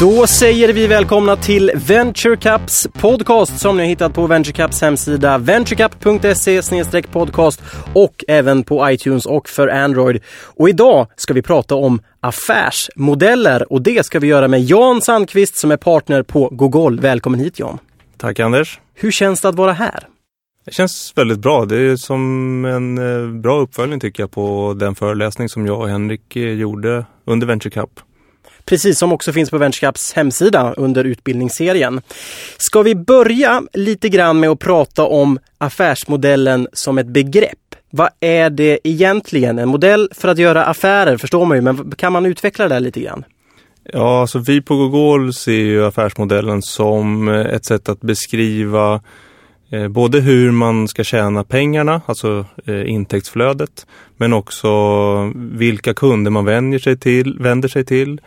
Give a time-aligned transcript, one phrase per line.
[0.00, 4.80] Då säger vi välkomna till Venture Caps podcast som ni har hittat på Venture Caps
[4.80, 7.62] hemsida venturecap.se podcast
[7.94, 10.22] och även på iTunes och för Android.
[10.56, 15.56] Och idag ska vi prata om affärsmodeller och det ska vi göra med Jan Sandqvist
[15.56, 17.02] som är partner på Google.
[17.02, 17.78] Välkommen hit Jan!
[18.16, 18.80] Tack Anders!
[18.94, 20.08] Hur känns det att vara här?
[20.64, 21.64] Det känns väldigt bra.
[21.64, 25.88] Det är som en eh, bra uppföljning tycker jag på den föreläsning som jag och
[25.88, 28.00] Henrik eh, gjorde under Venture Cup.
[28.66, 32.00] Precis som också finns på VentureCaps hemsida under utbildningsserien.
[32.58, 37.58] Ska vi börja lite grann med att prata om affärsmodellen som ett begrepp?
[37.90, 39.58] Vad är det egentligen?
[39.58, 42.80] En modell för att göra affärer förstår man ju, men kan man utveckla det där
[42.80, 43.24] lite grann?
[43.92, 49.00] Ja, alltså vi på Google ser ju affärsmodellen som eh, ett sätt att beskriva
[49.70, 53.86] eh, både hur man ska tjäna pengarna, alltså eh, intäktsflödet,
[54.16, 54.68] men också
[55.34, 58.20] vilka kunder man vänder sig till, vänder sig till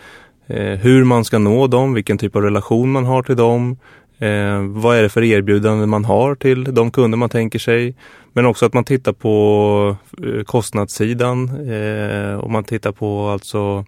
[0.50, 3.78] Eh, hur man ska nå dem, vilken typ av relation man har till dem,
[4.20, 7.96] eh, vad är det för erbjudande man har till de kunder man tänker sig.
[8.34, 13.86] Men också att man tittar på eh, kostnadssidan eh, och man tittar på alltså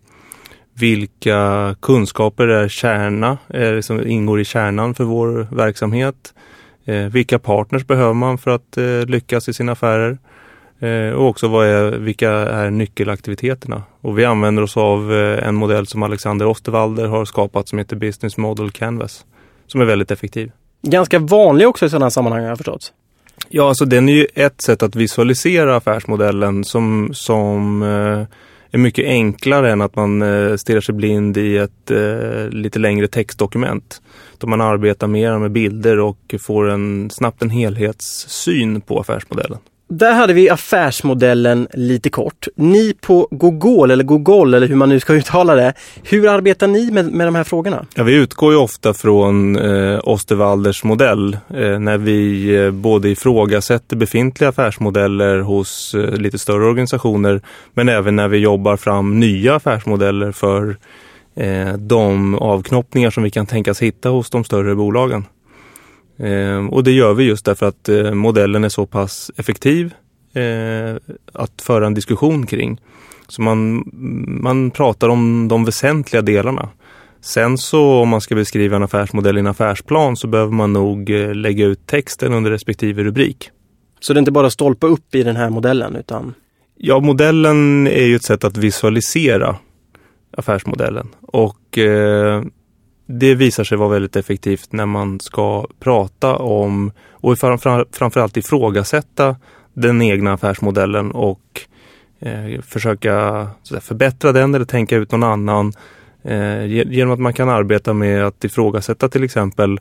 [0.74, 6.34] vilka kunskaper är kärna, är, som ingår i kärnan för vår verksamhet.
[6.86, 10.18] Eh, vilka partners behöver man för att eh, lyckas i sina affärer?
[10.82, 13.84] Eh, och också vad är, vilka är nyckelaktiviteterna?
[14.02, 17.96] Och vi använder oss av eh, en modell som Alexander Osterwalder har skapat som heter
[17.96, 19.26] Business Model Canvas.
[19.68, 20.52] Som är väldigt effektiv.
[20.82, 22.94] Ganska vanlig också i sådana sammanhang har jag förstått.
[23.50, 28.26] Ja, alltså den är ju ett sätt att visualisera affärsmodellen som, som eh,
[28.72, 30.24] är mycket enklare än att man
[30.58, 31.92] stirrar sig blind i ett
[32.50, 34.02] lite längre textdokument.
[34.38, 39.60] Då man arbetar mer med bilder och får en, snabbt en helhetssyn på affärsmodellen.
[39.94, 42.48] Där hade vi affärsmodellen lite kort.
[42.56, 45.74] Ni på GoGol, eller Google, eller hur man nu ska uttala det.
[46.04, 47.86] Hur arbetar ni med, med de här frågorna?
[47.96, 53.96] Ja, vi utgår ju ofta från eh, Osterwalders modell eh, när vi eh, både ifrågasätter
[53.96, 57.42] befintliga affärsmodeller hos eh, lite större organisationer
[57.74, 60.78] men även när vi jobbar fram nya affärsmodeller för
[61.36, 65.26] eh, de avknoppningar som vi kan tänkas hitta hos de större bolagen.
[66.22, 69.94] Eh, och det gör vi just därför att eh, modellen är så pass effektiv
[70.34, 70.96] eh,
[71.34, 72.82] att föra en diskussion kring.
[73.28, 73.84] Så man,
[74.42, 76.70] man pratar om de väsentliga delarna.
[77.22, 81.10] Sen så om man ska beskriva en affärsmodell i en affärsplan så behöver man nog
[81.10, 83.50] eh, lägga ut texten under respektive rubrik.
[84.00, 86.34] Så det är inte bara stolpa upp i den här modellen utan?
[86.78, 89.56] Ja, modellen är ju ett sätt att visualisera
[90.38, 92.44] affärsmodellen och eh,
[93.20, 99.36] det visar sig vara väldigt effektivt när man ska prata om och framför, framförallt ifrågasätta
[99.74, 101.62] den egna affärsmodellen och
[102.20, 105.74] eh, försöka säga, förbättra den eller tänka ut någon annan.
[106.24, 109.80] Eh, genom att man kan arbeta med att ifrågasätta till exempel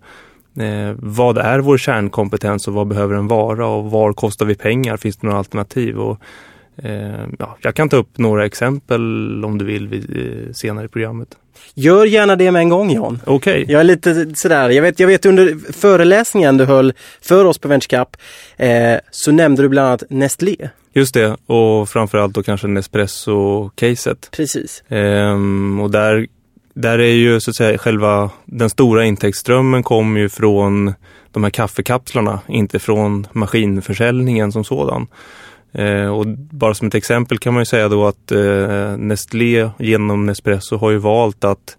[0.56, 4.96] eh, vad är vår kärnkompetens och vad behöver den vara och var kostar vi pengar?
[4.96, 5.98] Finns det några alternativ?
[5.98, 6.20] Och,
[6.76, 10.88] eh, ja, jag kan ta upp några exempel om du vill vid, eh, senare i
[10.88, 11.36] programmet.
[11.74, 13.20] Gör gärna det med en gång Jan.
[13.26, 13.62] Okej.
[13.62, 13.72] Okay.
[13.72, 17.68] Jag är lite sådär, jag vet, jag vet under föreläsningen du höll för oss på
[17.68, 18.16] VentureCup
[18.56, 20.56] eh, så nämnde du bland annat Nestlé.
[20.92, 24.30] Just det, och framförallt då kanske Nespresso-caset.
[24.30, 24.82] Precis.
[24.88, 26.26] Ehm, och där,
[26.74, 30.94] där är ju så att säga själva den stora intäktsströmmen kommer ju från
[31.30, 35.06] de här kaffekapslarna, inte från maskinförsäljningen som sådan.
[35.72, 40.26] Eh, och bara som ett exempel kan man ju säga då att eh, Nestlé genom
[40.26, 41.76] Nespresso har ju valt att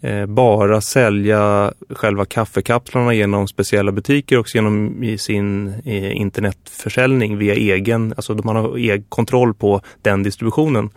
[0.00, 7.54] eh, bara sälja själva kaffekapslarna genom speciella butiker och genom i sin eh, internetförsäljning via
[7.54, 10.90] egen, alltså man har egen kontroll på den distributionen.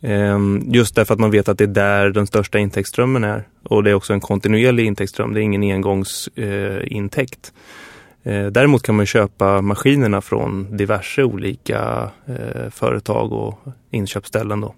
[0.00, 3.44] Ehm, just därför att man vet att det är där den största intäktsströmmen är.
[3.62, 7.52] Och det är också en kontinuerlig intäktsström, det är ingen engångsintäkt.
[7.54, 7.60] Eh,
[8.26, 13.58] Eh, däremot kan man köpa maskinerna från diverse olika eh, företag och
[13.90, 14.60] inköpsställen.
[14.60, 14.74] Då.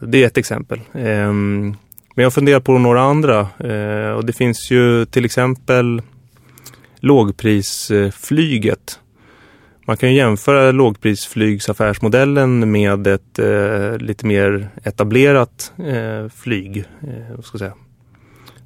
[0.00, 0.80] Det är ett exempel.
[0.92, 6.02] Eh, men jag funderar på några andra eh, och det finns ju till exempel
[7.00, 9.00] lågprisflyget.
[9.86, 16.78] Man kan jämföra lågprisflygsaffärsmodellen med ett eh, lite mer etablerat eh, flyg.
[16.78, 17.74] Eh, ska säga?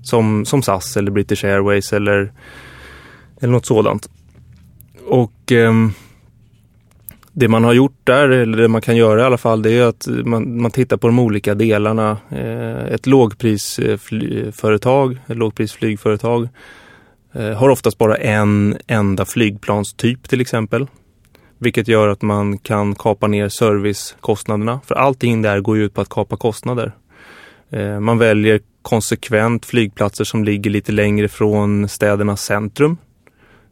[0.03, 2.33] Som, som SAS eller British Airways eller
[3.41, 4.11] eller något sådant.
[5.07, 5.73] Och eh,
[7.39, 9.83] det man har gjort där, eller det man kan göra i alla fall, det är
[9.83, 12.17] att man, man tittar på de olika delarna.
[12.31, 16.49] Eh, ett lågprisföretag, ett lågprisflygföretag
[17.33, 20.87] eh, har oftast bara en enda flygplanstyp till exempel.
[21.59, 24.81] Vilket gör att man kan kapa ner servicekostnaderna.
[24.85, 26.93] För allting där går ju ut på att kapa kostnader.
[27.71, 32.97] Eh, man väljer konsekvent flygplatser som ligger lite längre från städernas centrum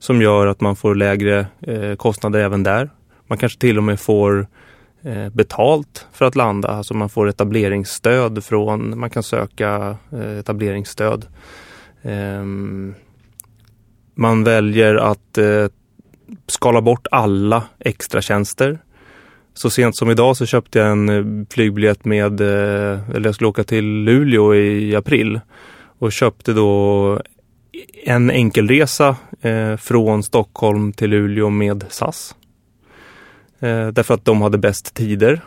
[0.06, 2.90] som gör att man får lägre eh, kostnader även där.
[3.26, 4.46] Man kanske till och med får
[5.02, 11.26] eh, betalt för att landa, alltså man får etableringsstöd från, man kan söka eh, etableringsstöd.
[12.02, 12.94] Ehm,
[14.14, 15.66] man väljer att eh,
[16.46, 18.78] skala bort alla extra tjänster.
[19.54, 23.48] Så sent som idag så köpte jag en eh, flygbiljett med, eh, eller jag skulle
[23.48, 25.40] åka till Luleå i april
[25.98, 27.20] och köpte då
[28.04, 32.34] en enkelresa Eh, från Stockholm till Luleå med SAS.
[33.60, 35.40] Eh, därför att de hade bäst tider.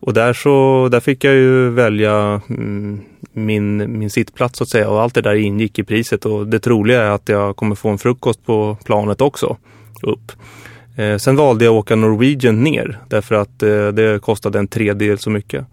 [0.00, 3.00] Och där, så, där fick jag ju välja mm,
[3.32, 6.58] min, min sittplats så att säga och allt det där ingick i priset och det
[6.58, 9.56] troliga är att jag kommer få en frukost på planet också
[10.02, 10.32] upp.
[10.96, 13.58] Eh, sen valde jag att åka Norwegian ner därför att
[13.94, 15.66] det kostade en tredjedel så mycket.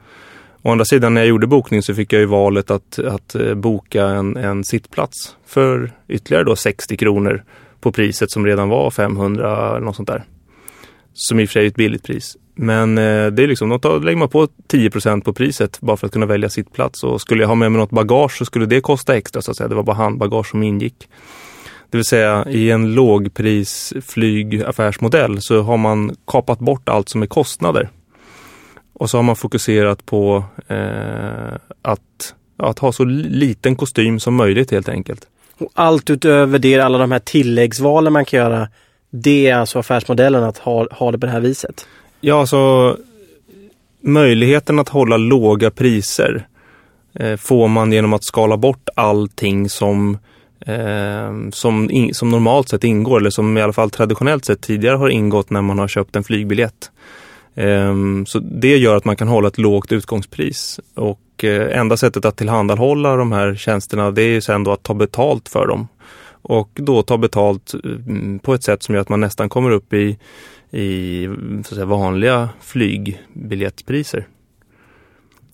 [0.63, 3.53] Å andra sidan när jag gjorde bokning så fick jag ju valet att, att eh,
[3.53, 7.43] boka en, en sittplats för ytterligare då 60 kronor
[7.79, 10.23] på priset som redan var 500 eller något sånt där.
[11.13, 12.37] Som i och för sig är ett billigt pris.
[12.55, 16.13] Men eh, det är liksom, då lägger man på 10% på priset bara för att
[16.13, 17.03] kunna välja sittplats.
[17.03, 19.57] Och skulle jag ha med mig något bagage så skulle det kosta extra så att
[19.57, 19.67] säga.
[19.67, 21.09] Det var bara handbagage som ingick.
[21.89, 27.89] Det vill säga i en lågprisflygaffärsmodell så har man kapat bort allt som är kostnader.
[29.01, 34.71] Och så har man fokuserat på eh, att, att ha så liten kostym som möjligt
[34.71, 35.27] helt enkelt.
[35.57, 38.68] Och allt utöver det, alla de här tilläggsvalen man kan göra,
[39.09, 41.88] det är alltså affärsmodellen att ha, ha det på det här viset?
[42.19, 42.98] Ja, alltså
[44.01, 46.48] möjligheten att hålla låga priser
[47.13, 50.18] eh, får man genom att skala bort allting som,
[50.65, 54.95] eh, som, in, som normalt sett ingår eller som i alla fall traditionellt sett tidigare
[54.95, 56.92] har ingått när man har köpt en flygbiljett.
[57.56, 62.25] Ehm, så det gör att man kan hålla ett lågt utgångspris och eh, enda sättet
[62.25, 65.88] att tillhandahålla de här tjänsterna det är sen då att ta betalt för dem.
[66.44, 69.94] Och då ta betalt mm, på ett sätt som gör att man nästan kommer upp
[69.94, 70.18] i,
[70.71, 71.27] i
[71.65, 74.27] så säga, vanliga flygbiljettpriser.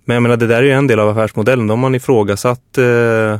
[0.05, 1.67] Men jag menar det där är ju en del av affärsmodellen.
[1.67, 3.39] De har man ifrågasatt eh,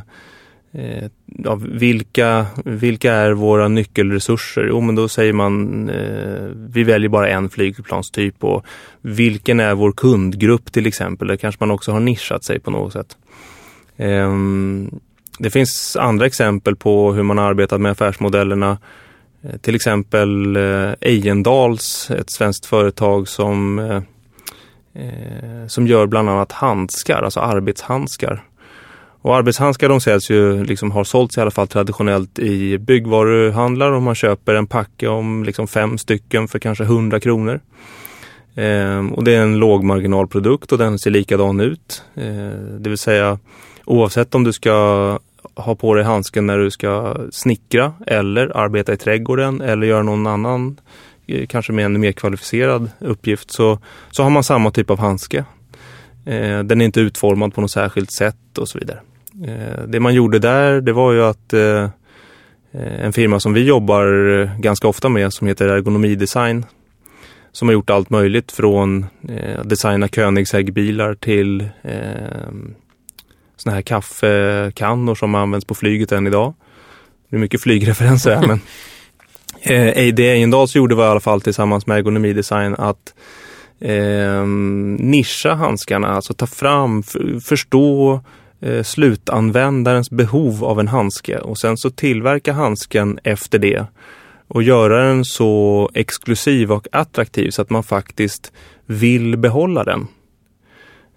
[0.72, 4.66] Eh, ja, vilka, vilka är våra nyckelresurser?
[4.68, 8.64] Jo, men då säger man eh, vi väljer bara en flygplanstyp och
[9.00, 11.28] vilken är vår kundgrupp till exempel?
[11.28, 13.16] Där kanske man också har nischat sig på något sätt.
[13.96, 14.34] Eh,
[15.38, 18.78] det finns andra exempel på hur man har arbetat med affärsmodellerna.
[19.42, 24.02] Eh, till exempel eh, Ejendals, ett svenskt företag som, eh,
[25.04, 28.47] eh, som gör bland annat handskar, alltså arbetshandskar.
[29.22, 34.02] Och arbetshandskar de säljs ju, liksom har sålts i alla fall traditionellt i byggvaruhandlar och
[34.02, 37.60] man köper en packe om liksom fem stycken för kanske 100 kronor.
[38.54, 42.04] Eh, och det är en lågmarginalprodukt och den ser likadan ut.
[42.14, 43.38] Eh, det vill säga
[43.84, 44.72] oavsett om du ska
[45.54, 50.26] ha på dig handsken när du ska snickra eller arbeta i trädgården eller göra någon
[50.26, 50.80] annan,
[51.26, 53.78] eh, kanske med en mer kvalificerad uppgift så,
[54.10, 55.44] så har man samma typ av handske.
[56.24, 59.00] Eh, den är inte utformad på något särskilt sätt och så vidare.
[59.46, 61.88] Eh, det man gjorde där det var ju att eh,
[62.72, 66.64] en firma som vi jobbar ganska ofta med som heter Ergonomidesign
[67.52, 72.48] som har gjort allt möjligt från eh, designa Koenigsegg-bilar till eh,
[73.56, 76.54] såna här kaffekannor som används på flyget än idag.
[77.28, 78.60] Det är mycket flygreferenser här men
[79.62, 83.14] eh, det Ejendals gjorde var i alla fall tillsammans med Ergonomidesign att
[83.80, 84.46] eh,
[84.98, 87.02] nischa handskarna, alltså ta fram,
[87.44, 88.20] förstå
[88.60, 93.86] eh, slutanvändarens behov av en handske och sen så tillverka handsken efter det
[94.48, 98.52] och göra den så exklusiv och attraktiv så att man faktiskt
[98.86, 100.06] vill behålla den.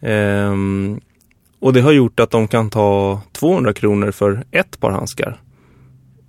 [0.02, 1.02] Ehm,
[1.60, 5.40] och det har gjort att de kan ta 200 kronor för ett par handskar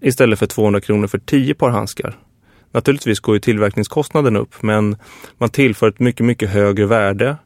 [0.03, 2.19] istället för 200 kronor för 10 par handskar.
[2.73, 4.97] Naturligtvis går ju tillverkningskostnaden upp men
[5.39, 7.37] man tillför ett mycket, mycket högre värde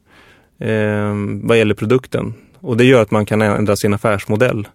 [0.59, 2.35] eh, vad gäller produkten.
[2.61, 4.69] Och det gör att man kan ändra sin affärsmodell.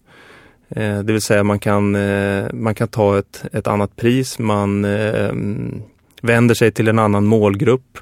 [0.69, 4.85] Eh, det vill säga man kan, eh, man kan ta ett, ett annat pris, man
[4.85, 5.31] eh,
[6.21, 7.97] vänder sig till en annan målgrupp,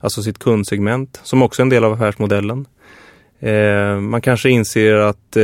[0.00, 2.66] alltså sitt kundsegment, som också är en del av affärsmodellen.
[3.40, 5.42] Eh, man kanske inser att eh,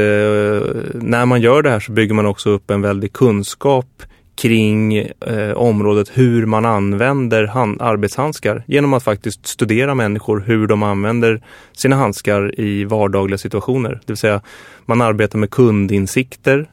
[0.95, 4.03] när man gör det här så bygger man också upp en väldig kunskap
[4.37, 10.83] kring eh, området hur man använder hand, arbetshandskar genom att faktiskt studera människor hur de
[10.83, 13.91] använder sina handskar i vardagliga situationer.
[13.91, 14.41] Det vill säga
[14.85, 16.67] man arbetar med kundinsikter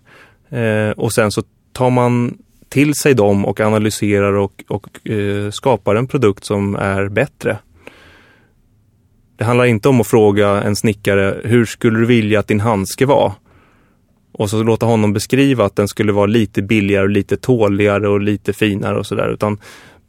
[0.49, 1.43] eh, och sen så
[1.73, 2.37] tar man
[2.69, 7.57] till sig dem och analyserar och, och eh, skapar en produkt som är bättre.
[9.37, 13.05] Det handlar inte om att fråga en snickare hur skulle du vilja att din handske
[13.05, 13.31] var?
[14.33, 18.21] Och så låta honom beskriva att den skulle vara lite billigare och lite tåligare och
[18.21, 19.33] lite finare och sådär.
[19.33, 19.57] Utan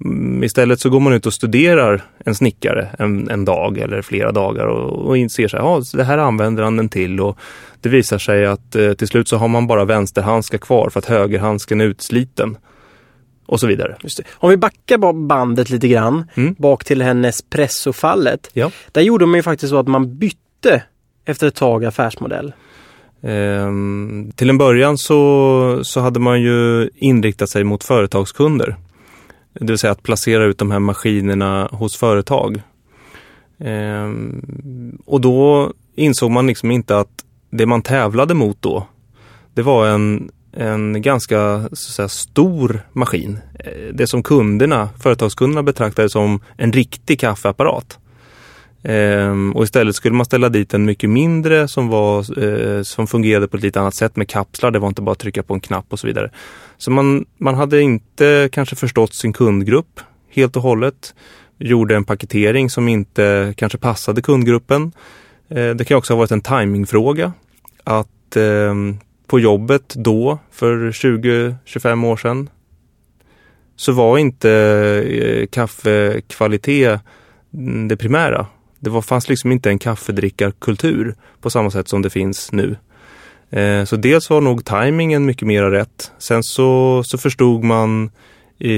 [0.05, 4.33] mm, istället så går man ut och studerar en snickare en, en dag eller flera
[4.33, 7.39] dagar och, och inser sig, ja det här använder han den till och
[7.81, 11.07] det visar sig att eh, till slut så har man bara vänsterhandskar kvar för att
[11.07, 12.57] högerhandsken är utsliten.
[13.47, 13.97] Och så vidare.
[14.33, 16.55] Om vi backar bandet lite grann mm.
[16.59, 18.51] bak till det här Nespresso-fallet.
[18.53, 18.71] Ja.
[18.93, 20.83] Där gjorde man ju faktiskt så att man bytte
[21.25, 22.53] efter ett tag affärsmodell.
[23.25, 28.77] Ehm, till en början så, så hade man ju inriktat sig mot företagskunder.
[29.53, 32.63] Det vill säga att placera ut de här maskinerna hos företag.
[33.59, 38.87] Ehm, och då insåg man liksom inte att det man tävlade mot då,
[39.55, 43.39] det var en, en ganska säga, stor maskin.
[43.59, 47.99] Eh, det som kunderna, företagskunderna betraktade som en riktig kaffeapparat.
[48.85, 53.49] Ehm, och istället skulle man ställa dit en mycket mindre som, var, eh, som fungerade
[53.49, 54.71] på ett lite annat sätt med kapslar.
[54.71, 56.31] Det var inte bara att trycka på en knapp och så vidare.
[56.79, 60.01] Så man, man hade inte kanske förstått sin kundgrupp
[60.31, 61.15] helt och hållet.
[61.59, 64.93] Gjorde en paketering som inte kanske passade kundgruppen.
[65.49, 67.33] Eh, det kan också ha varit en timingfråga.
[67.85, 68.75] Att eh,
[69.27, 72.49] på jobbet då, för 20-25 år sedan,
[73.77, 74.51] så var inte
[75.09, 77.01] eh, kaffekvalitet
[77.55, 78.47] mm, det primära.
[78.85, 82.77] Det var, fanns liksom inte en kaffedrickarkultur på samma sätt som det finns nu.
[83.51, 86.13] Eh, så dels var nog tajmingen mycket mer rätt.
[86.19, 88.11] Sen så, så förstod man
[88.59, 88.73] i,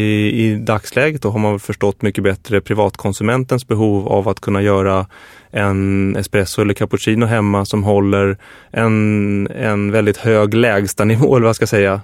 [0.44, 5.06] i dagsläget då har man förstått mycket bättre privatkonsumentens behov av att kunna göra
[5.50, 8.36] en espresso eller cappuccino hemma som håller
[8.70, 12.00] en, en väldigt hög lägstanivå, eller vad jag ska säga.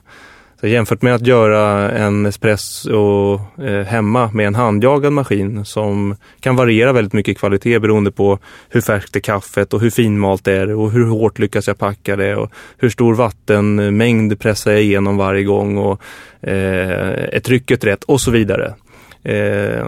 [0.63, 6.57] Så jämfört med att göra en espresso eh, hemma med en handjagad maskin som kan
[6.57, 8.39] variera väldigt mycket kvalitet beroende på
[8.69, 12.17] hur färskt är kaffet och hur finmalt det är och hur hårt lyckas jag packa
[12.17, 16.03] det och hur stor vattenmängd pressar jag igenom varje gång och
[16.41, 18.75] eh, är trycket rätt och så vidare.
[19.23, 19.87] Eh,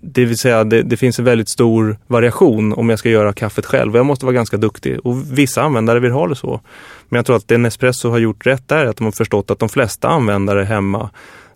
[0.00, 3.66] det vill säga det, det, finns en väldigt stor variation om jag ska göra kaffet
[3.66, 3.96] själv.
[3.96, 6.60] Jag måste vara ganska duktig och vissa användare vill ha det så.
[7.08, 9.50] Men jag tror att det Nespresso har gjort rätt där är att de har förstått
[9.50, 11.10] att de flesta användare hemma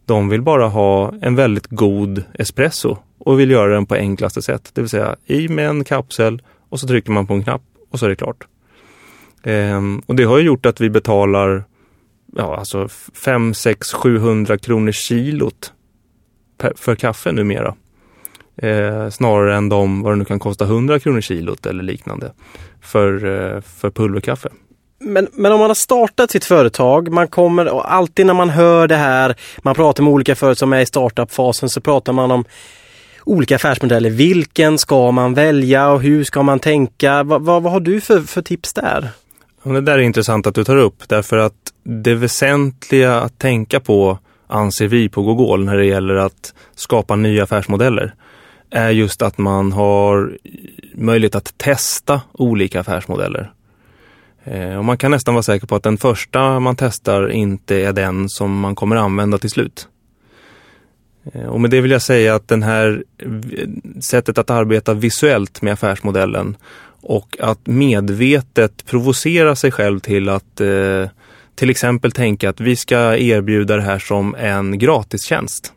[0.06, 4.70] de vill bara ha en väldigt god espresso och vill göra den på enklaste sätt.
[4.72, 7.98] Det vill säga i med en kapsel och så trycker man på en knapp och
[7.98, 8.46] så är det klart.
[9.42, 11.64] Ehm, och det har gjort att vi betalar
[12.36, 12.88] ja, alltså
[13.24, 15.72] 5, 6, 700 kronor kilot
[16.74, 17.74] för kaffe numera.
[18.56, 22.32] Eh, snarare än de, vad det nu kan kosta, 100 kronor kilot eller liknande
[22.82, 24.48] för, eh, för pulverkaffe.
[25.00, 28.88] Men, men om man har startat sitt företag, man kommer och alltid när man hör
[28.88, 32.44] det här, man pratar med olika företag som är i startupfasen så pratar man om
[33.24, 34.10] olika affärsmodeller.
[34.10, 37.22] Vilken ska man välja och hur ska man tänka?
[37.22, 39.08] Va, va, vad har du för, för tips där?
[39.62, 44.18] det där är intressant att du tar upp därför att det väsentliga att tänka på
[44.46, 48.14] anser vi på Gogol när det gäller att skapa nya affärsmodeller
[48.70, 50.38] är just att man har
[50.94, 53.52] möjlighet att testa olika affärsmodeller.
[54.44, 57.92] Eh, och man kan nästan vara säker på att den första man testar inte är
[57.92, 59.88] den som man kommer använda till slut.
[61.32, 63.04] Eh, och med det vill jag säga att den här
[64.00, 66.56] sättet att arbeta visuellt med affärsmodellen
[67.00, 71.08] och att medvetet provocera sig själv till att eh,
[71.54, 75.73] till exempel tänka att vi ska erbjuda det här som en gratistjänst.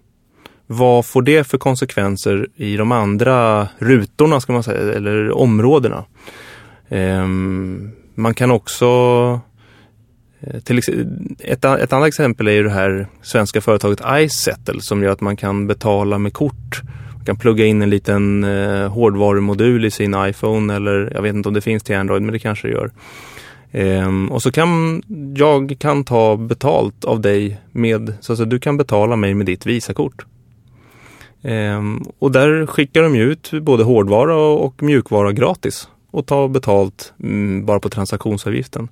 [0.67, 6.05] Vad får det för konsekvenser i de andra rutorna ska man säga, eller områdena?
[6.89, 8.85] Ehm, man kan också
[10.39, 10.77] eh, till,
[11.39, 15.37] ett, ett annat exempel är ju det här svenska företaget iSettle som gör att man
[15.37, 16.81] kan betala med kort.
[17.15, 21.49] Man kan plugga in en liten eh, hårdvarumodul i sin iPhone eller jag vet inte
[21.49, 22.91] om det finns till Android men det kanske det gör.
[23.71, 25.01] Ehm, och så kan
[25.35, 29.65] jag kan ta betalt av dig med, så att du kan betala mig med ditt
[29.65, 30.25] Visakort.
[31.41, 37.65] Ehm, och där skickar de ut både hårdvara och mjukvara gratis och tar betalt mm,
[37.65, 38.89] bara på transaktionsavgiften.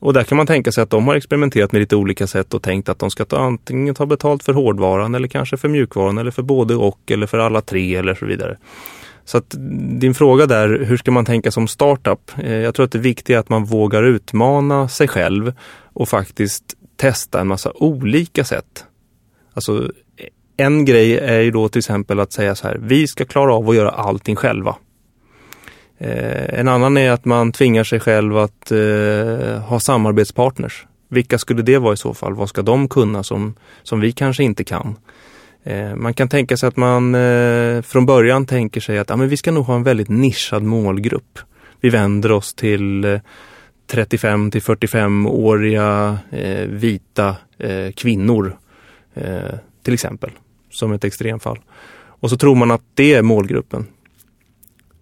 [0.00, 2.62] Och där kan man tänka sig att de har experimenterat med lite olika sätt och
[2.62, 6.30] tänkt att de ska ta, antingen ta betalt för hårdvaran eller kanske för mjukvaran eller
[6.30, 8.56] för både och eller för alla tre eller så vidare.
[9.24, 9.54] Så att
[10.00, 12.32] din fråga där, hur ska man tänka som startup?
[12.38, 15.52] Eh, jag tror att det viktiga är att man vågar utmana sig själv
[15.92, 16.64] och faktiskt
[16.96, 18.84] testa en massa olika sätt.
[19.54, 19.90] Alltså
[20.58, 23.68] en grej är ju då till exempel att säga så här, vi ska klara av
[23.68, 24.76] att göra allting själva.
[25.98, 30.86] Eh, en annan är att man tvingar sig själv att eh, ha samarbetspartners.
[31.08, 32.34] Vilka skulle det vara i så fall?
[32.34, 34.96] Vad ska de kunna som, som vi kanske inte kan?
[35.64, 39.28] Eh, man kan tänka sig att man eh, från början tänker sig att ja, men
[39.28, 41.38] vi ska nog ha en väldigt nischad målgrupp.
[41.80, 43.20] Vi vänder oss till, eh,
[43.86, 48.56] 35 till 45-åriga eh, vita eh, kvinnor
[49.14, 50.30] eh, till exempel,
[50.70, 51.58] som ett extremfall.
[52.20, 53.86] Och så tror man att det är målgruppen.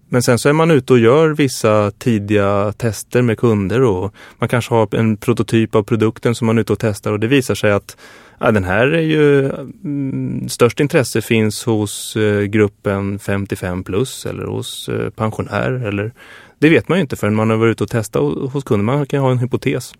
[0.08, 4.48] Men sen så är man ute och gör vissa tidiga tester med kunder och man
[4.48, 7.54] kanske har en prototyp av produkten som man är ute och testar och det visar
[7.54, 7.96] sig att
[8.38, 9.50] ja, den här är ju
[9.84, 16.12] mm, störst intresse finns hos eh, gruppen 55 plus eller hos eh, pensionärer eller
[16.58, 18.84] det vet man ju inte förrän man har varit ute och testat hos kunder.
[18.84, 19.94] Man kan ha en hypotes.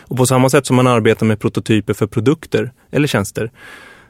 [0.00, 3.50] Och på samma sätt som man arbetar med prototyper för produkter eller tjänster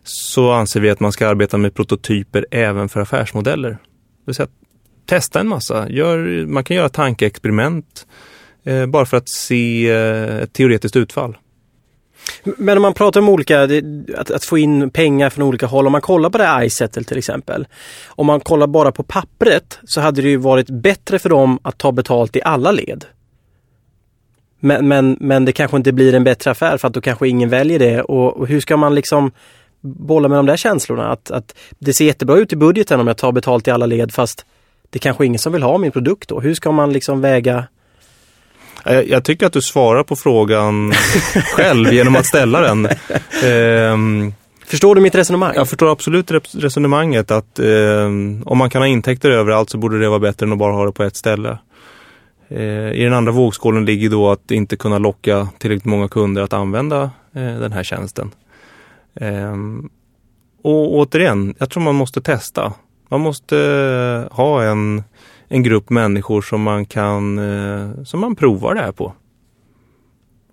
[0.03, 3.71] så anser vi att man ska arbeta med prototyper även för affärsmodeller.
[3.71, 3.79] Det
[4.27, 4.49] vill säga
[5.07, 5.89] testa en massa.
[5.89, 8.07] Gör, man kan göra tankeexperiment
[8.65, 11.37] eh, bara för att se eh, ett teoretiskt utfall.
[12.45, 13.63] Men om man pratar om olika,
[14.17, 15.87] att, att, få in pengar från olika håll.
[15.87, 17.67] Om man kollar på det här iSettle till exempel.
[18.09, 21.79] Om man kollar bara på pappret så hade det ju varit bättre för dem att
[21.79, 23.05] ta betalt i alla led.
[24.61, 27.49] Men, men, men det kanske inte blir en bättre affär för att då kanske ingen
[27.49, 28.03] väljer det.
[28.03, 29.31] Och, och hur ska man liksom
[29.81, 31.13] bolla med de där känslorna?
[31.13, 34.15] Att, att det ser jättebra ut i budgeten om jag tar betalt i alla led
[34.15, 34.47] fast
[34.91, 36.41] det kanske är ingen som vill ha min produkt då.
[36.41, 37.65] Hur ska man liksom väga
[38.85, 40.93] jag, jag tycker att du svarar på frågan
[41.55, 42.89] själv genom att ställa den.
[43.45, 44.35] Um,
[44.67, 45.53] Förstår du mitt resonemang?
[45.55, 48.07] Jag förstår absolut resonemanget att eh,
[48.45, 50.87] om man kan ha intäkter överallt så borde det vara bättre än att bara ha
[50.87, 51.59] det på ett ställe.
[52.49, 56.53] Eh, I den andra vågskålen ligger då att inte kunna locka tillräckligt många kunder att
[56.53, 57.03] använda
[57.35, 58.31] eh, den här tjänsten.
[59.15, 59.91] Ehm,
[60.63, 62.73] och återigen, jag tror man måste testa.
[63.09, 65.03] Man måste eh, ha en,
[65.49, 69.13] en grupp människor som man kan eh, som man provar det här på.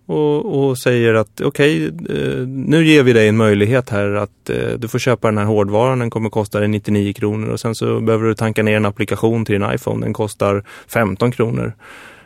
[0.05, 4.49] Och, och säger att okej, okay, eh, nu ger vi dig en möjlighet här att
[4.49, 7.75] eh, du får köpa den här hårdvaran, den kommer kosta dig 99 kronor och sen
[7.75, 11.73] så behöver du tanka ner en applikation till din iPhone, den kostar 15 kronor.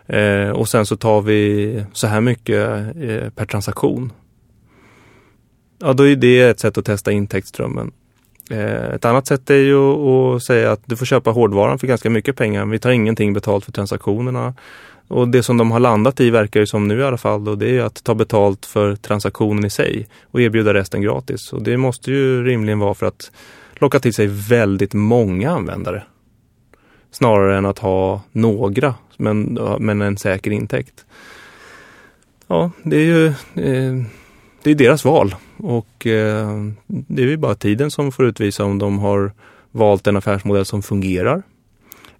[0.08, 4.12] Eh, och sen så tar vi så här mycket eh, per transaktion.
[5.82, 7.92] Ja, då är det ett sätt att testa intäktsströmmen.
[8.50, 12.10] Eh, ett annat sätt är ju att säga att du får köpa hårdvaran för ganska
[12.10, 12.66] mycket pengar.
[12.66, 14.54] Vi tar ingenting betalt för transaktionerna.
[15.08, 17.56] Och det som de har landat i verkar ju som nu i alla fall då,
[17.56, 21.54] det är att ta betalt för transaktionen i sig och erbjuda resten gratis.
[21.54, 23.32] Och det måste ju rimligen vara för att
[23.74, 26.04] locka till sig väldigt många användare.
[27.12, 31.06] Snarare än att ha några, men, men en säker intäkt.
[32.48, 34.06] Ja, det är ju eh,
[34.64, 36.50] det är deras val och eh,
[36.88, 39.32] det är ju bara tiden som får utvisa om de har
[39.72, 41.44] valt en affärsmodell som fungerar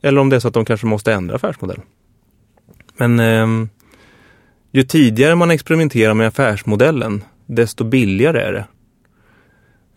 [0.02, 1.80] eller om det är så att de kanske måste ändra affärsmodell.
[2.98, 3.68] Men eh,
[4.72, 8.66] ju tidigare man experimenterar med affärsmodellen desto billigare är det.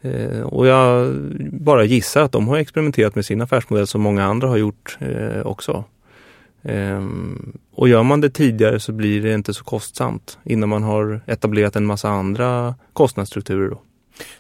[0.05, 1.15] Eh, och jag
[1.53, 5.41] bara gissar att de har experimenterat med sin affärsmodell som många andra har gjort eh,
[5.41, 5.85] också.
[6.69, 11.21] Um, och gör man det tidigare så blir det inte så kostsamt innan man har
[11.27, 13.71] etablerat en massa andra kostnadsstrukturer.
[13.71, 13.81] Då.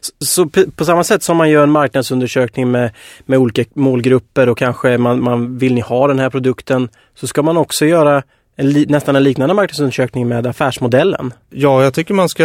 [0.00, 2.90] Så, så på samma sätt som man gör en marknadsundersökning med,
[3.26, 7.42] med olika målgrupper och kanske man, man vill ni ha den här produkten så ska
[7.42, 8.22] man också göra
[8.56, 11.32] en nästan en liknande marknadsundersökning med affärsmodellen.
[11.50, 12.42] Ja, jag tycker man ska,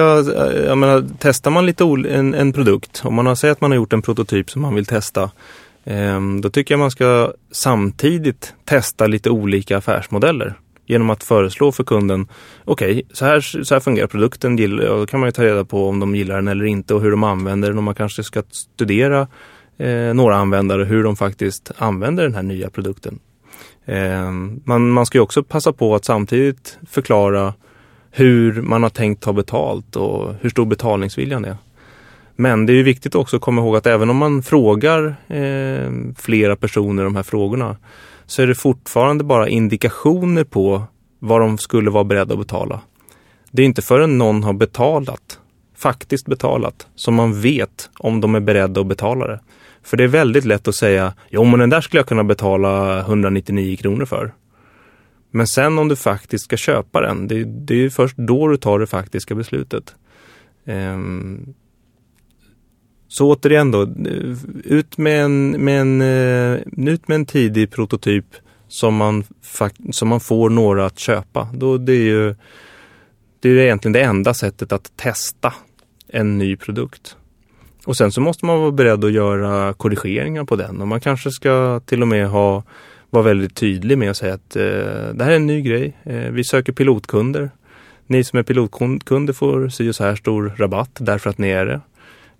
[0.65, 3.76] jag menar, testar man lite en, en produkt, om man har sett att man har
[3.76, 5.30] gjort en prototyp som man vill testa Ehm,
[5.89, 10.54] Ehm, då tycker jag man ska samtidigt testa lite olika affärsmodeller
[10.86, 12.28] genom att föreslå för kunden,
[12.65, 15.89] okej, okay, så, här, så här fungerar produkten, då kan man ju ta reda på
[15.89, 18.43] om de gillar den eller inte och hur de använder den och man kanske ska
[18.52, 19.28] studera
[19.78, 23.19] eh, några användare hur de faktiskt använder den här nya produkten.
[23.86, 24.32] Eh,
[24.63, 27.54] man, man ska ju också passa på att samtidigt förklara
[28.12, 31.58] hur man har tänkt ta betalt och hur stor betalningsviljan är.
[32.39, 36.56] Men det är viktigt också att komma ihåg att även om man frågar eh, flera
[36.56, 37.78] personer de här frågorna
[38.25, 40.84] så är det fortfarande bara indikationer på
[41.19, 42.82] vad de skulle vara beredda att betala.
[43.52, 45.39] Det är inte förrän någon har betalat,
[45.78, 49.39] faktiskt betalat, som man vet om de är beredda att betala det.
[49.84, 52.99] För det är väldigt lätt att säga, jo men den där skulle jag kunna betala
[52.99, 54.34] 199 kronor för.
[55.32, 58.80] Men sen om du faktiskt ska köpa den, det, det är först då du tar
[58.80, 59.95] det faktiska beslutet.
[60.65, 61.54] Um,
[63.10, 63.88] så återigen då,
[64.63, 68.26] ut med en, med en, eh, ut med en tidig prototyp
[68.67, 69.24] som man,
[69.91, 71.48] som man får några att köpa.
[71.54, 72.36] Då det är ju
[73.39, 75.54] det är egentligen det enda sättet att testa
[76.08, 77.15] en ny produkt.
[77.86, 81.32] Och sen så måste man vara beredd att göra korrigeringar på den och man kanske
[81.32, 82.63] ska till och med ha
[83.10, 84.63] vara väldigt tydlig med att säga att eh,
[85.13, 85.98] det här är en ny grej.
[86.04, 87.52] Eh, vi söker pilotkunder.
[88.08, 91.82] Ni som är pilotkunder får sy så här stor rabatt därför att ni är det.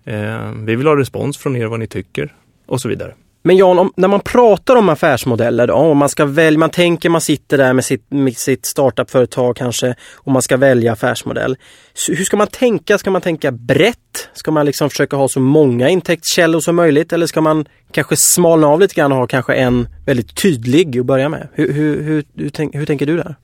[0.04, 2.34] Eh, vi vill ha respons från er vad ni tycker
[2.66, 3.14] och så vidare.
[3.42, 7.08] Men Jan, om, när man pratar om affärsmodeller, då, om man ska välja, man tänker
[7.08, 11.56] man sitter där med sitt, med sitt startupföretag kanske och man ska välja affärsmodell.
[11.94, 12.98] Så hur ska man tänka?
[12.98, 14.28] Ska man tänka brett?
[14.32, 18.66] Ska man liksom försöka ha så många intäktskällor som möjligt eller ska man kanske smalna
[18.66, 21.48] av lite grann och ha kanske en väldigt tydlig att börja med?
[21.52, 23.36] Hur, hur, hur, hur, tänk, hur tänker du där?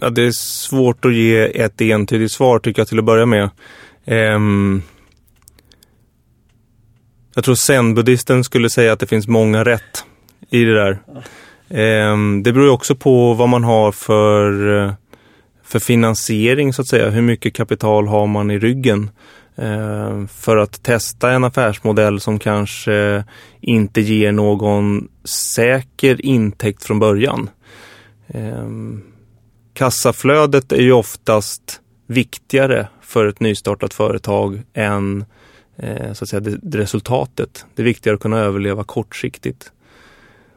[0.00, 3.50] Ja, det är svårt att ge ett entydigt svar tycker jag till att börja med.
[4.04, 4.82] Um,
[7.36, 10.04] jag tror zen-buddhisten skulle säga att det finns många rätt
[10.50, 10.98] i det där.
[11.68, 14.92] Ehm, det beror också på vad man har för, eh,
[15.64, 17.10] för finansiering så att säga.
[17.10, 19.10] Hur mycket kapital har man i ryggen?
[19.56, 23.24] Ehm, för att testa en affärsmodell som kanske
[23.60, 27.50] inte ger någon säker intäkt från början.
[28.28, 29.02] Ehm,
[29.74, 35.26] kassaflödet är ju oftast viktigare för ett nystartat företag än eh,
[35.78, 37.66] Eh, så att säga, det, det resultatet.
[37.74, 39.72] Det är viktigare att kunna överleva kortsiktigt.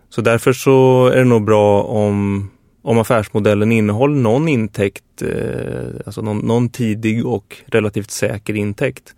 [0.10, 2.49] Så därför så är det nog bra om,
[2.82, 9.15] om affärsmodellen innehåller någon intäkt, eh, alltså någon, någon, tidig och relativt säker intäkt.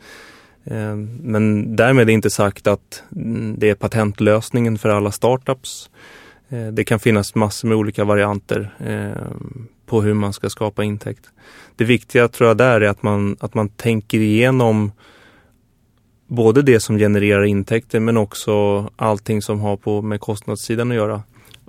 [0.64, 5.90] Eh, men därmed är inte sagt att mm, det är patentlösningen för alla startups.
[6.50, 9.32] Eh, det kan finnas massor med olika varianter eh,
[9.86, 11.30] på hur man ska skapa intäkt.
[11.76, 14.92] Det viktiga tror jag där är att man, att man tänker igenom
[16.32, 21.24] både det som genererar intäkter men också allting som har på med kostnadssidan att göra.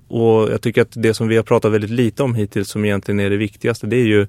[0.09, 3.21] Och jag tycker att det som vi har pratat väldigt lite om hittills som egentligen
[3.21, 4.27] är det viktigaste det är ju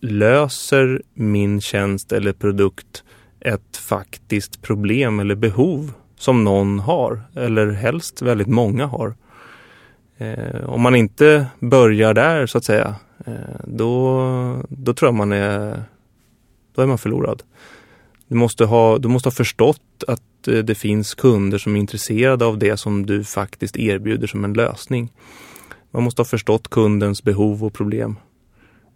[0.00, 3.04] löser min tjänst eller produkt
[3.40, 9.14] ett faktiskt problem eller behov som någon har eller helst väldigt många har.
[10.18, 12.94] Eh, om man inte börjar där så att säga,
[13.26, 15.82] eh, då, då tror jag man är,
[16.74, 17.42] då är man förlorad.
[18.28, 22.44] Du måste, ha, du måste ha förstått att eh, det finns kunder som är intresserade
[22.44, 25.12] av det som du faktiskt erbjuder som en lösning.
[25.90, 28.16] Man måste ha förstått kundens behov och problem.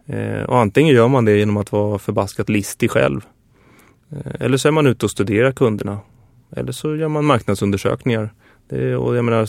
[0.06, 3.20] Eh, och antingen gör man det genom att vara förbaskat listig själv.
[4.10, 5.98] Eh, eller så är man ute och studerar kunderna.
[6.56, 8.32] Eller så gör man marknadsundersökningar.
[8.68, 9.48] Det, och jag menar,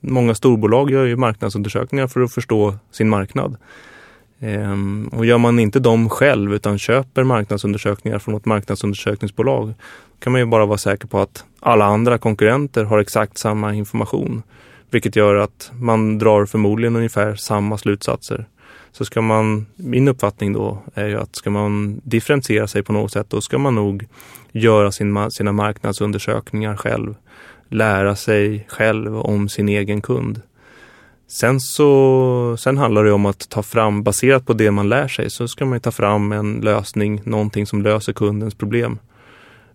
[0.00, 3.56] många storbolag gör ju marknadsundersökningar för att förstå sin marknad.
[4.40, 9.74] Ehm, och gör man inte dem själv utan köper marknadsundersökningar från ett marknadsundersökningsbolag
[10.18, 14.42] kan man ju bara vara säker på att alla andra konkurrenter har exakt samma information.
[14.90, 18.46] Vilket gör att man drar förmodligen ungefär samma slutsatser.
[18.92, 23.12] Så ska man, min uppfattning då är ju att ska man differentiera sig på något
[23.12, 24.06] sätt då ska man nog
[24.52, 27.14] göra sin, sina marknadsundersökningar själv
[27.68, 30.40] lära sig själv om sin egen kund.
[31.28, 35.30] Sen så sen handlar det om att ta fram, baserat på det man lär sig,
[35.30, 38.98] så ska man ta fram en lösning, någonting som löser kundens problem.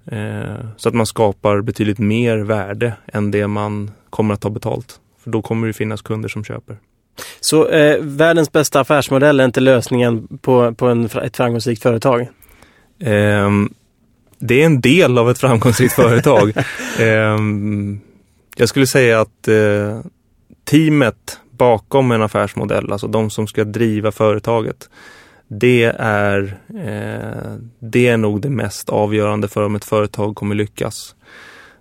[0.05, 4.99] Eh, så att man skapar betydligt mer värde än det man kommer att ta betalt.
[5.23, 6.77] För då kommer det finnas kunder som köper.
[7.39, 12.21] Så eh, världens bästa affärsmodell är inte lösningen på, på en, ett framgångsrikt företag?
[12.99, 13.49] Eh,
[14.39, 16.53] det är en del av ett framgångsrikt företag.
[16.99, 17.37] Eh,
[18.55, 19.99] jag skulle säga att eh,
[20.69, 24.89] teamet bakom en affärsmodell, alltså de som ska driva företaget,
[25.47, 31.15] det är, eh, det är nog det mest avgörande för om ett företag kommer lyckas.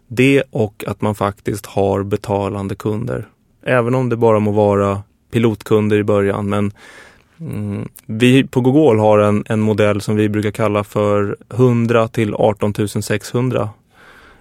[0.06, 3.28] Det och att man faktiskt har betalande kunder.
[3.66, 6.48] Även om det bara må vara pilotkunder i början.
[6.48, 6.72] Men
[7.40, 7.88] Mm.
[8.06, 12.74] Vi på Google har en, en modell som vi brukar kalla för 100 till 18
[13.02, 13.68] 600.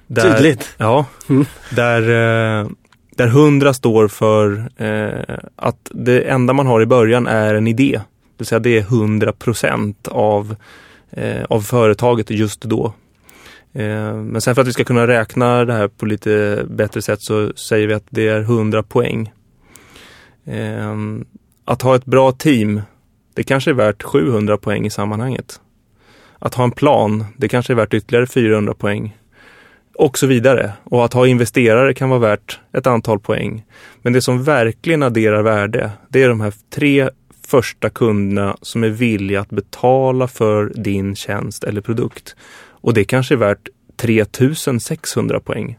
[0.08, 0.76] Där, Tydligt!
[0.78, 1.46] Ja, mm.
[1.76, 2.02] där,
[2.62, 2.68] eh,
[3.18, 7.92] där 100 står för eh, att det enda man har i början är en idé.
[7.92, 10.56] Det vill säga det är 100 procent av,
[11.12, 12.94] eh, av företaget just då.
[13.74, 17.22] Eh, men sen för att vi ska kunna räkna det här på lite bättre sätt
[17.22, 19.32] så säger vi att det är 100 poäng.
[20.46, 20.96] Eh,
[21.66, 22.82] att ha ett bra team,
[23.34, 25.62] det kanske är värt 700 poäng i sammanhanget.
[26.40, 29.18] Att ha en plan, det kanske är värt ytterligare 400 poäng.
[29.98, 30.74] Och så vidare.
[30.84, 33.66] Och att ha investerare kan vara värt ett antal poäng.
[34.02, 37.10] Men det som verkligen adderar värde, det är de här tre
[37.48, 42.36] första kunderna som är villiga att betala för din tjänst eller produkt.
[42.70, 45.78] Och det kanske är värt 3600 poäng.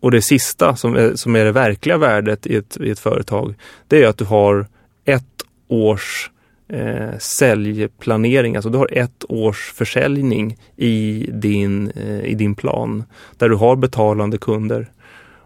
[0.00, 3.54] Och det sista som är, som är det verkliga värdet i ett, i ett företag,
[3.88, 4.66] det är att du har
[5.04, 6.30] ett års
[6.72, 13.04] eh, säljplanering, alltså du har ett års försäljning i din, eh, i din plan
[13.38, 14.90] där du har betalande kunder.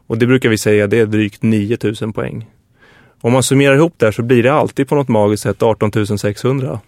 [0.06, 2.46] Och det brukar vi säga, det är drygt 9000 poäng.
[3.20, 6.18] Om man summerar ihop det här så blir det alltid på något magiskt sätt 18
[6.18, 6.80] 600.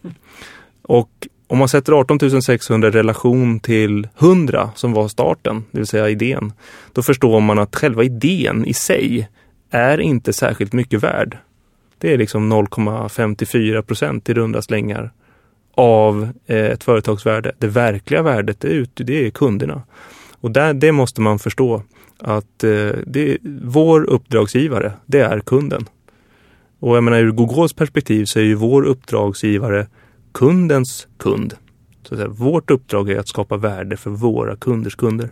[0.83, 1.11] Och
[1.47, 6.09] om man sätter 18 600 i relation till 100 som var starten, det vill säga
[6.09, 6.53] idén,
[6.93, 9.29] då förstår man att själva idén i sig
[9.71, 11.39] är inte särskilt mycket värd.
[11.99, 15.13] Det är liksom 0,54 procent i runda slängar
[15.75, 17.53] av eh, ett företagsvärde.
[17.59, 19.83] Det verkliga värdet är, ut, det är kunderna.
[20.41, 21.83] Och där, det måste man förstå
[22.19, 25.85] att eh, det, vår uppdragsgivare, det är kunden.
[26.81, 29.87] Och jag menar ur Googles perspektiv så är ju vår uppdragsgivare
[30.33, 31.55] kundens kund.
[32.03, 35.31] Så att säga, vårt uppdrag är att skapa värde för våra kunders kunder.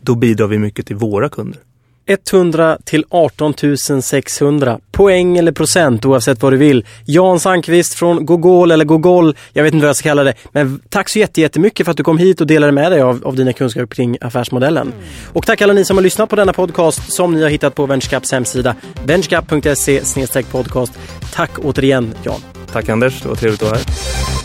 [0.00, 1.60] Då bidrar vi mycket till våra kunder.
[2.06, 3.54] 100 till 18
[4.02, 4.78] 600.
[4.92, 6.86] Poäng eller procent oavsett vad du vill.
[7.04, 10.34] Jan Sandqvist från Gogol eller Gogol, jag vet inte vad jag ska kalla det.
[10.52, 13.36] Men tack så jättemycket för att du kom hit och delade med dig av, av
[13.36, 14.86] dina kunskaper kring affärsmodellen.
[14.86, 14.98] Mm.
[15.32, 17.86] Och tack alla ni som har lyssnat på denna podcast som ni har hittat på
[17.86, 18.76] VentureCaps hemsida.
[19.04, 20.92] VentureCap.se podcast.
[21.34, 22.40] Tack återigen Jan.
[22.72, 24.41] Tack Anders, det var trevligt att vara här.